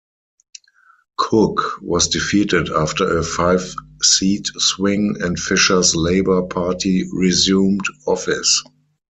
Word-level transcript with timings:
Cook 1.19 1.79
was 1.79 2.07
defeated 2.07 2.69
after 2.71 3.19
a 3.19 3.23
five-seat 3.23 4.47
swing, 4.57 5.17
and 5.19 5.37
Fisher's 5.37 5.95
Labor 5.95 6.41
Party 6.41 7.05
resumed 7.13 7.85
office. 8.07 8.63